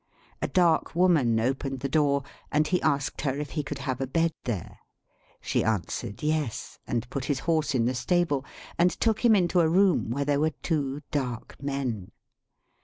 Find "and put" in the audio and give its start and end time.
6.87-7.25